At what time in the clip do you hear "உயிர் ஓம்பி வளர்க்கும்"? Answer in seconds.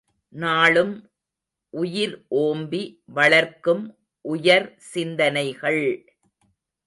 1.73-3.83